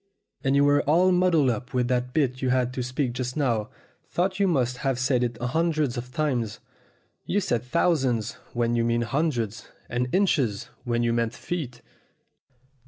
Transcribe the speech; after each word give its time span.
"And 0.43 0.55
you 0.55 0.63
were 0.63 0.81
all 0.89 1.11
muddled 1.11 1.51
up 1.51 1.75
with 1.75 1.87
that 1.89 2.11
bit 2.11 2.41
you 2.41 2.49
had 2.49 2.73
to 2.73 2.81
speak 2.81 3.13
just 3.13 3.37
now, 3.37 3.69
though 4.15 4.31
you 4.33 4.47
must 4.47 4.77
have 4.77 4.97
said 4.97 5.23
it 5.23 5.37
hundreds 5.39 5.95
of 5.95 6.11
times. 6.11 6.59
You 7.27 7.39
said 7.39 7.61
thousands 7.61 8.31
when 8.53 8.75
you 8.75 8.83
meant 8.83 9.03
hundreds, 9.13 9.67
and 9.89 10.07
inches 10.11 10.69
when 10.85 11.03
you 11.03 11.13
meant 11.13 11.35
feet. 11.35 11.83